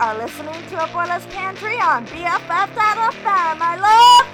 are 0.00 0.18
listening 0.18 0.60
to 0.70 0.76
Abuela's 0.76 1.24
Pantry 1.26 1.76
on 1.80 2.06
BFF.fm. 2.06 3.58
I 3.60 3.76
love 3.78 4.33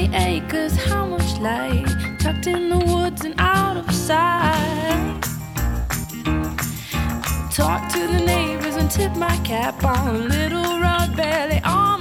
many 0.00 0.36
acres, 0.36 0.76
how 0.76 1.06
much 1.06 1.38
light, 1.40 1.86
tucked 2.18 2.46
in 2.46 2.70
the 2.70 2.78
woods 2.78 3.24
and 3.24 3.34
out 3.38 3.76
of 3.76 3.92
sight. 3.92 5.20
Talk 7.52 7.92
to 7.92 8.06
the 8.06 8.22
neighbors 8.24 8.76
and 8.76 8.90
tip 8.90 9.14
my 9.16 9.36
cap 9.38 9.84
on 9.84 10.16
a 10.16 10.18
little 10.18 10.80
rug, 10.80 11.14
barely 11.16 11.60
on 11.64 11.99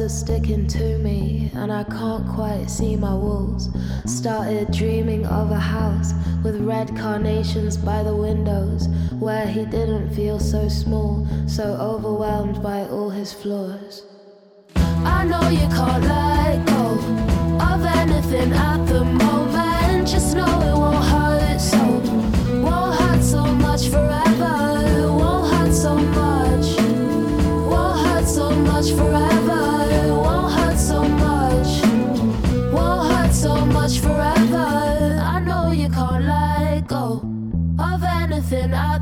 are 0.00 0.08
sticking 0.08 0.66
to 0.66 0.96
me, 0.98 1.50
and 1.54 1.70
I 1.70 1.84
can't 1.84 2.26
quite 2.26 2.70
see 2.70 2.96
my 2.96 3.14
walls. 3.14 3.68
Started 4.06 4.72
dreaming 4.72 5.26
of 5.26 5.50
a 5.50 5.58
house 5.58 6.14
with 6.42 6.60
red 6.60 6.96
carnations 6.96 7.76
by 7.76 8.02
the 8.02 8.14
windows, 8.14 8.88
where 9.18 9.46
he 9.46 9.66
didn't 9.66 10.14
feel 10.14 10.38
so 10.38 10.68
small, 10.68 11.26
so 11.46 11.64
overwhelmed 11.74 12.62
by 12.62 12.80
all 12.88 13.10
his 13.10 13.32
flaws. 13.32 14.04
I 14.76 15.24
know 15.26 15.48
you 15.50 15.68
can't 15.68 16.04
let 16.04 16.66
go 16.66 16.86
of 17.60 17.84
anything 17.84 18.52
at 18.52 18.86
the 18.86 19.04
moment, 19.04 20.08
just 20.08 20.34
know 20.34 20.60
it 20.62 20.76
won't 20.78 21.04
hurt 21.04 21.60
so, 21.60 21.84
won't 22.62 22.98
hurt 23.00 23.22
so 23.22 23.44
much 23.44 23.88
forever, 23.88 25.12
won't 25.12 25.52
hurt 25.52 25.74
so 25.74 25.94
much, 25.94 26.76
won't 27.70 28.06
hurt 28.06 28.26
so 28.26 28.50
much 28.50 28.92
forever. 28.92 29.39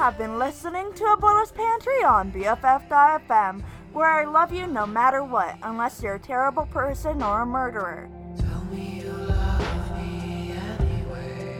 have 0.00 0.16
been 0.16 0.38
listening 0.38 0.90
to 0.94 1.04
Abuela's 1.04 1.52
pantry 1.52 2.02
on 2.02 2.32
BFF.fm, 2.32 3.62
where 3.92 4.08
I 4.08 4.24
love 4.24 4.50
you 4.50 4.66
no 4.66 4.86
matter 4.86 5.22
what, 5.22 5.58
unless 5.62 6.02
you're 6.02 6.14
a 6.14 6.18
terrible 6.18 6.64
person 6.64 7.22
or 7.22 7.42
a 7.42 7.46
murderer. 7.46 8.08
Anyway. 10.80 11.50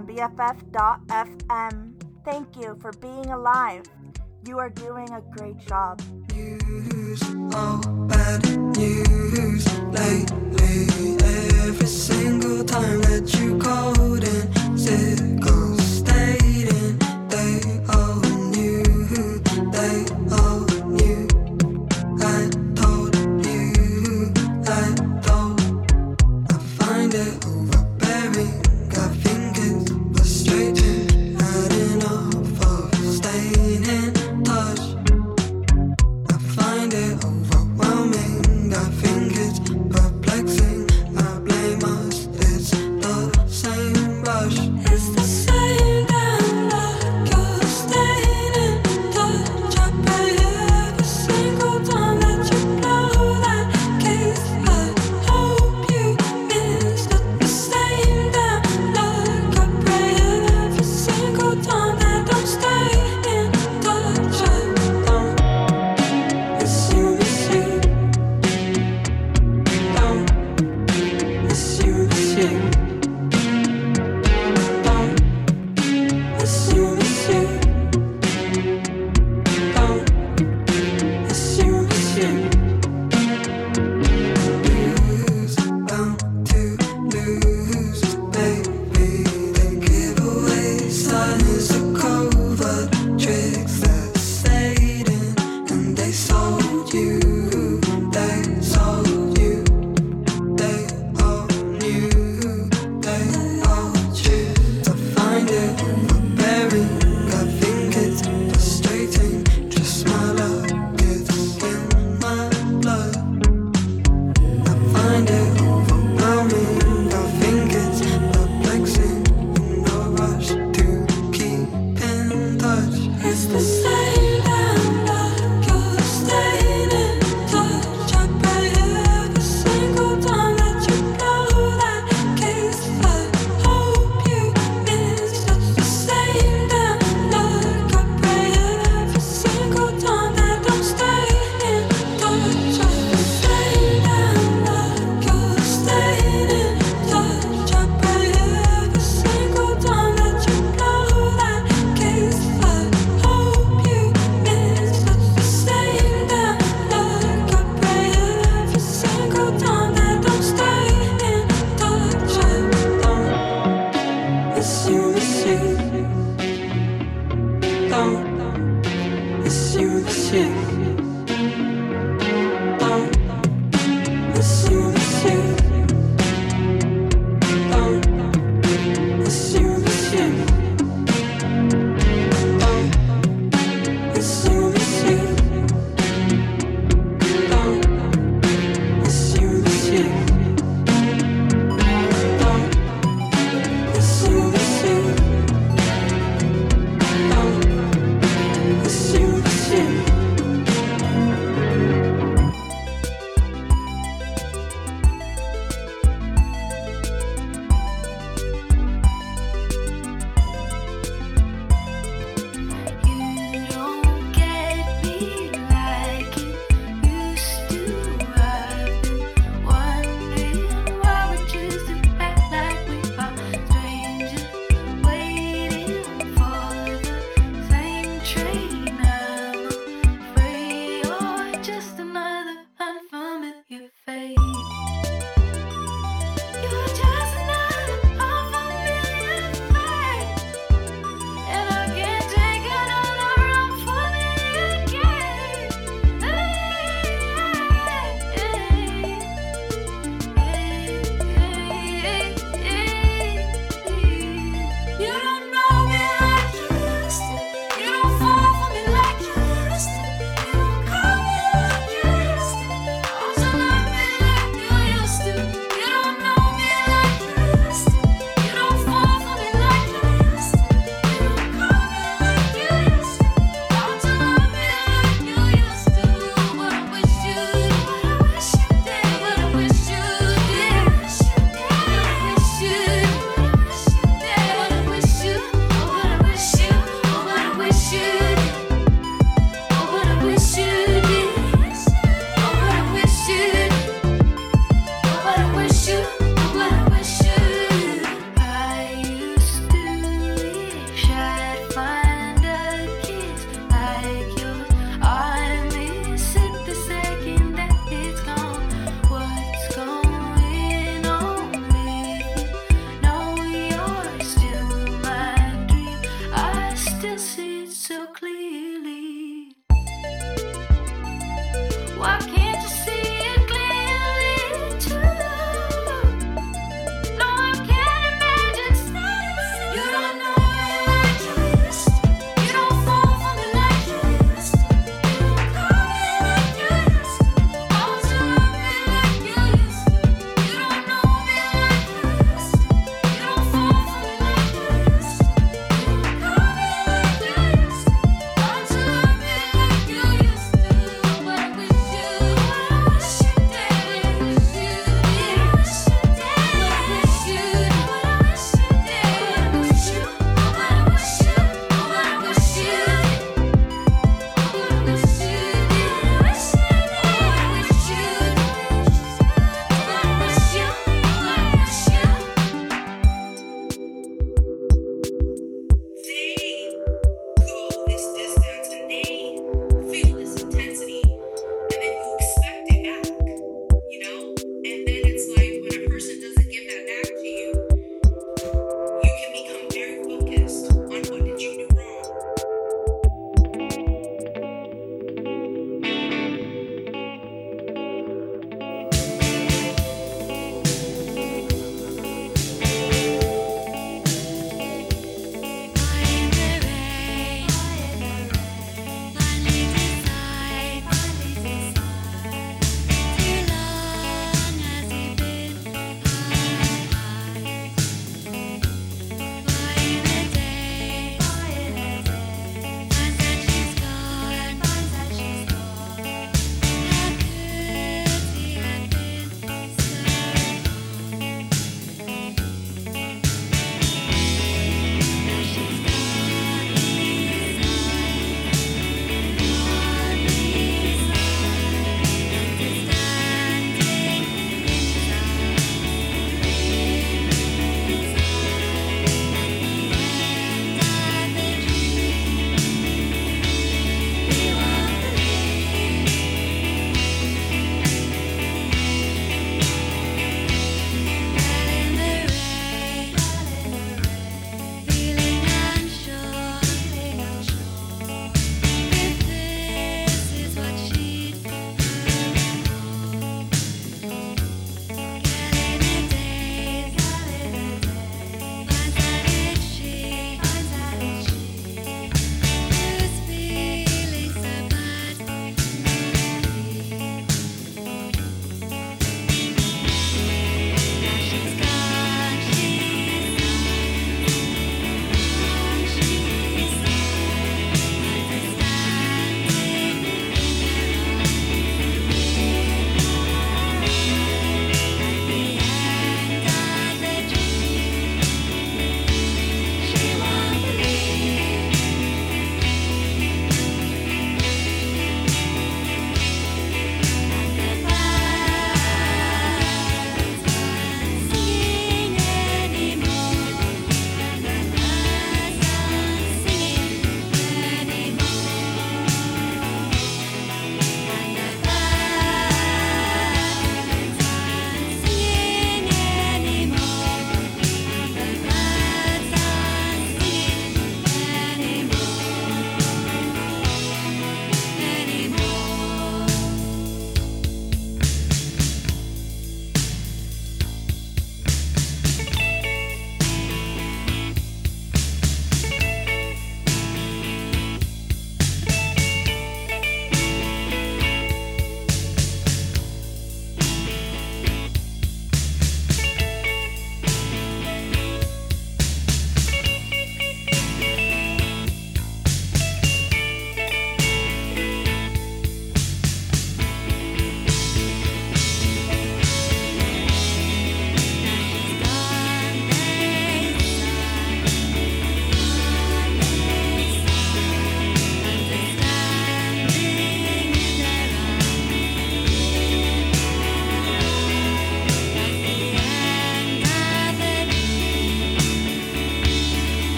on 0.00 0.06
BFF.fm. 0.06 1.92
Thank 2.24 2.56
you 2.56 2.76
for 2.80 2.92
being 3.00 3.26
alive. 3.26 3.84
You 4.46 4.58
are 4.58 4.70
doing 4.70 5.10
a 5.10 5.20
great 5.36 5.58
job. 5.58 6.00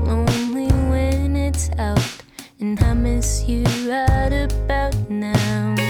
lonely 0.00 0.68
when 0.90 1.36
it's 1.36 1.70
out, 1.78 2.22
and 2.60 2.80
I 2.82 2.94
miss 2.94 3.48
you 3.48 3.64
right 3.88 4.32
about 4.32 4.94
now. 5.10 5.85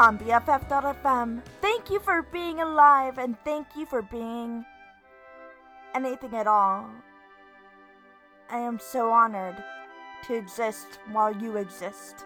on 0.00 0.16
BFF.fm. 0.18 1.42
Thank 1.60 1.90
you 1.90 2.00
for 2.00 2.22
being 2.32 2.60
alive 2.60 3.18
and 3.18 3.36
thank 3.44 3.66
you 3.76 3.84
for 3.84 4.00
being 4.00 4.64
anything 5.94 6.34
at 6.34 6.46
all. 6.46 6.88
I 8.48 8.58
am 8.58 8.78
so 8.80 9.10
honored 9.10 9.62
to 10.26 10.34
exist 10.34 10.86
while 11.12 11.36
you 11.36 11.58
exist. 11.58 12.24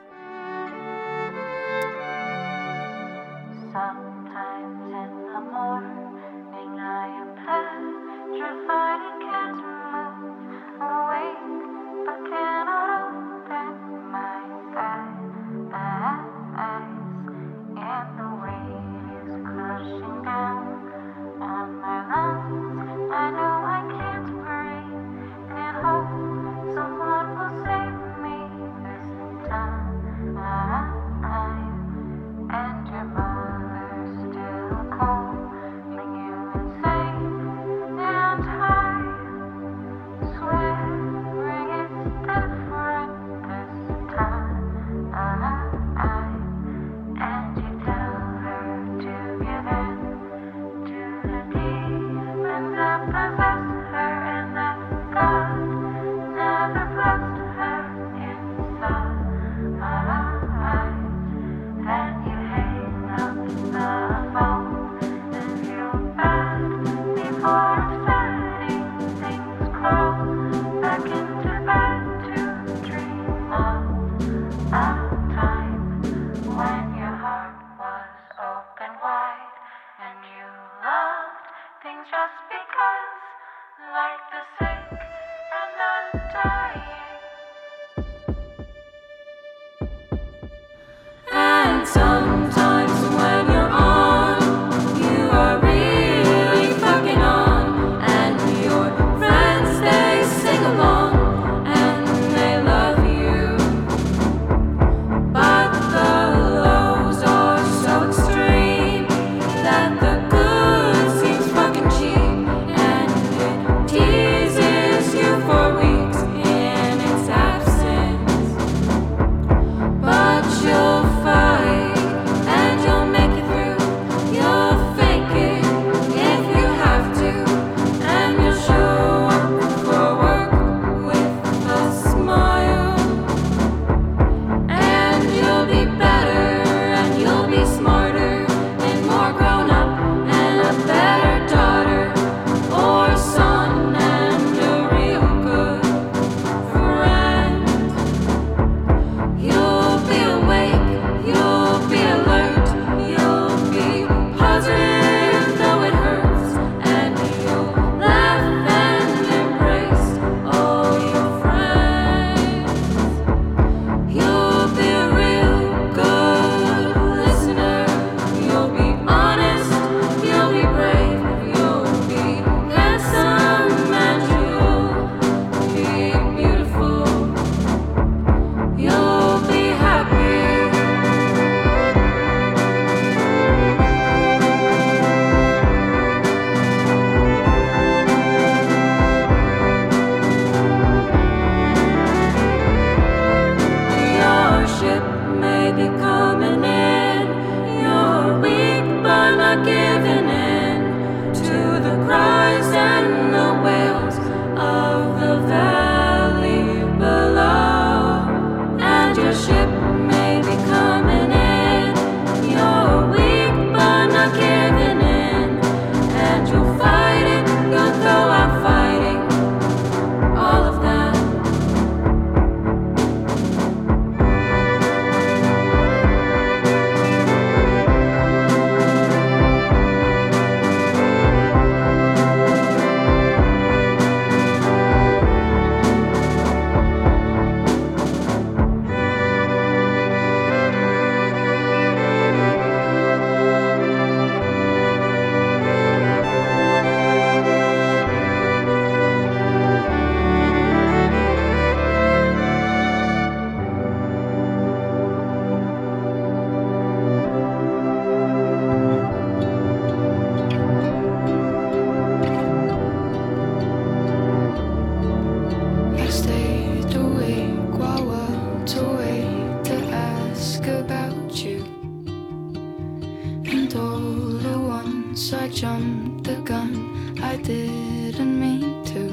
I 277.34 277.36
didn't 277.38 278.38
mean 278.38 278.84
to. 278.92 279.04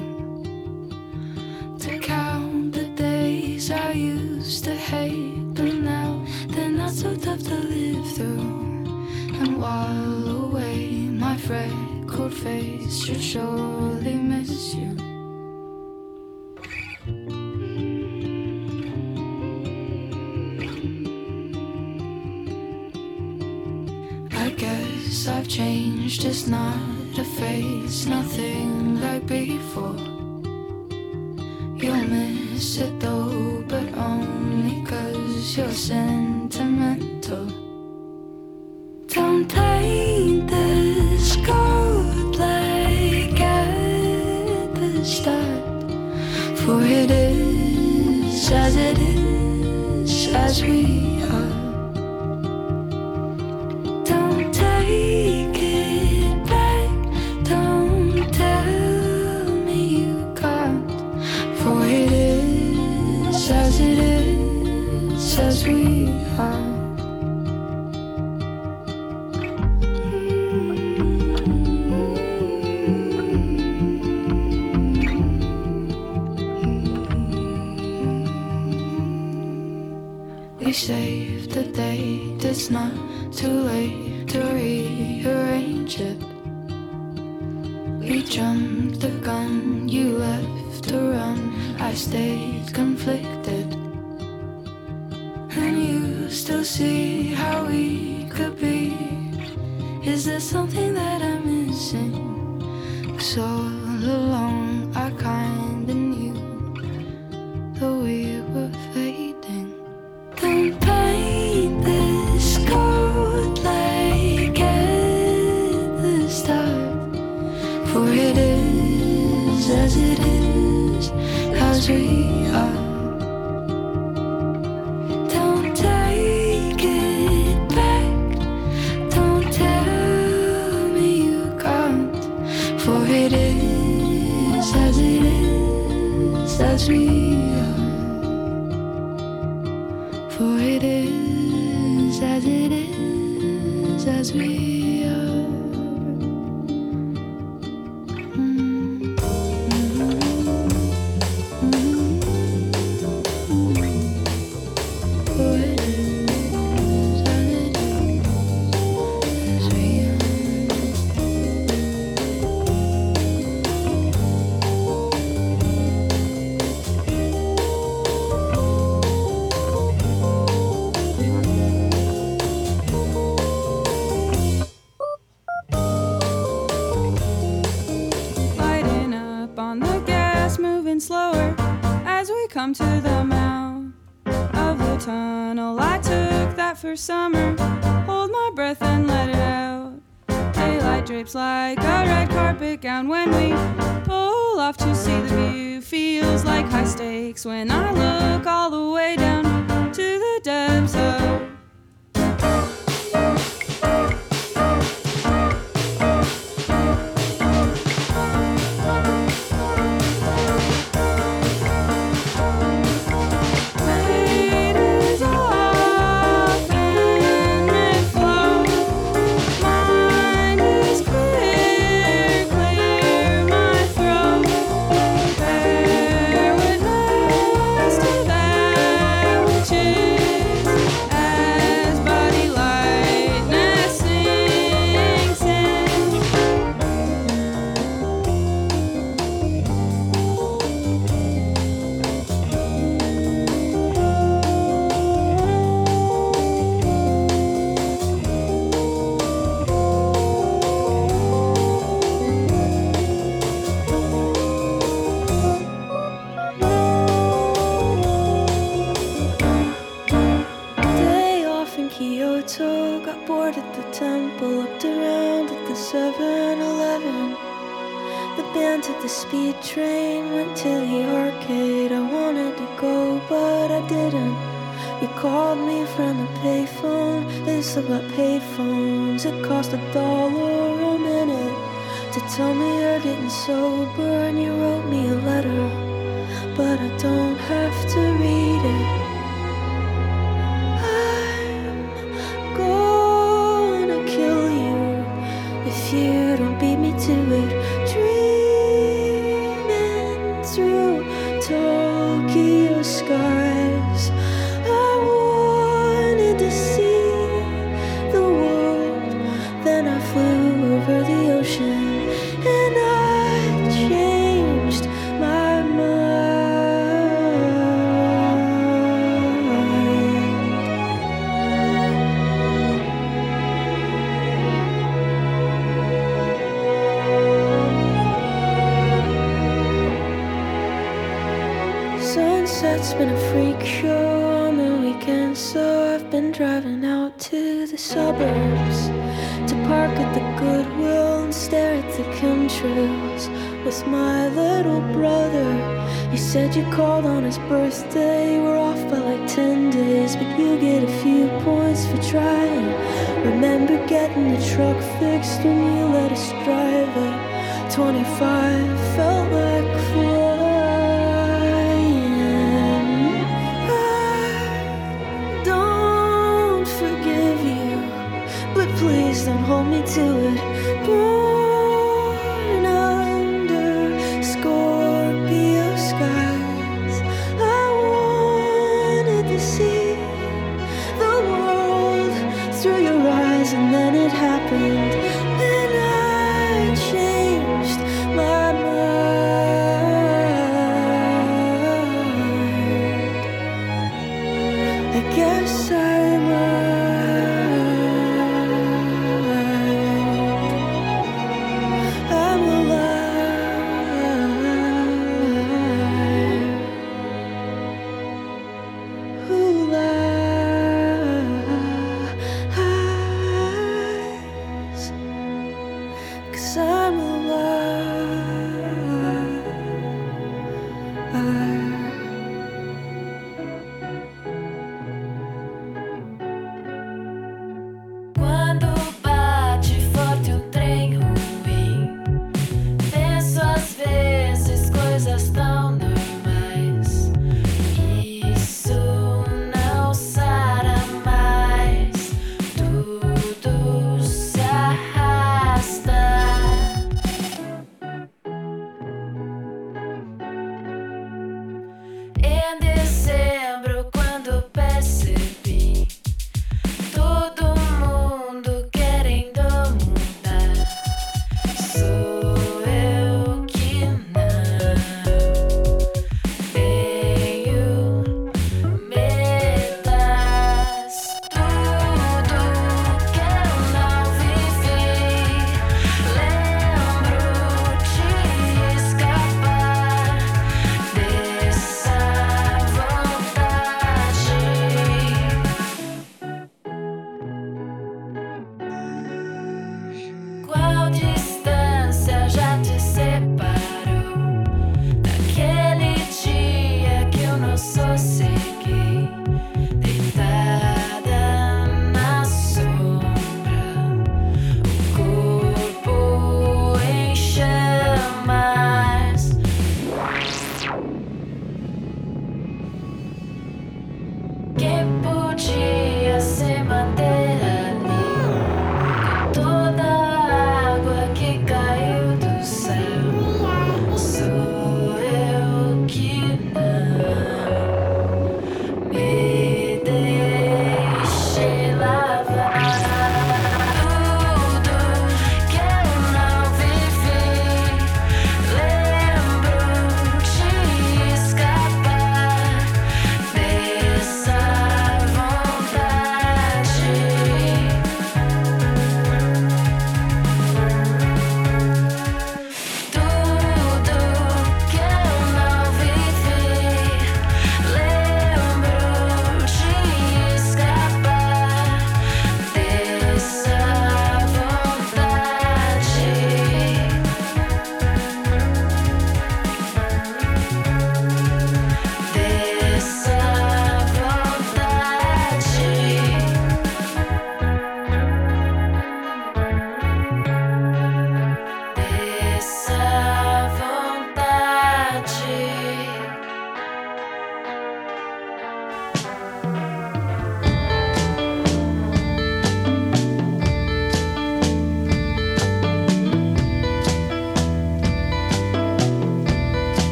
To 1.79 1.97
count 1.97 2.71
the 2.71 2.83
days 2.89 3.71
I 3.71 3.93
used 3.93 4.63
to 4.65 4.75
hate, 4.75 5.55
but 5.55 5.73
now 5.73 6.23
they're 6.49 6.69
not 6.69 6.91
so 6.91 7.15
tough 7.15 7.41
to 7.45 7.55
live 7.55 8.07
through. 8.13 8.85
And 9.41 9.59
while 9.59 10.45
away, 10.45 11.09
my 11.09 11.35
freckled 11.35 12.35
face 12.35 13.03
should 13.03 13.23
surely 13.23 14.13
miss 14.13 14.75
you. 14.75 14.95
I've 25.27 25.47
changed, 25.47 26.25
it's 26.25 26.47
not 26.47 27.00
to 27.15 27.23
face 27.25 28.05
nothing. 28.05 28.70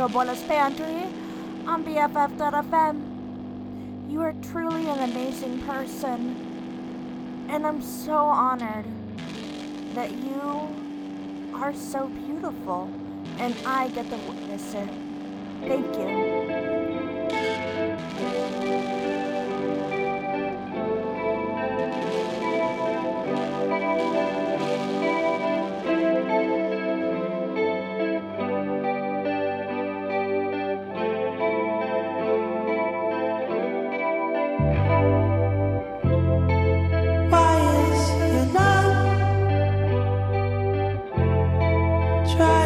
Your 0.00 0.08
boy, 0.08 0.24
let's 0.24 0.40
stay 0.40 0.58
on 0.58 0.74
to 0.76 0.82
you. 0.82 1.12
I'm 1.66 1.84
BFF.FM. 1.84 2.99
Try 42.26 42.59